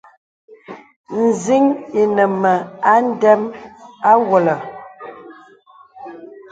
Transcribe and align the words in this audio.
Nzìn̄ 1.23 1.65
inə 2.01 2.23
mə 2.41 2.53
a 2.91 2.93
ndəm 3.09 3.41
àwɔlə. 4.11 4.55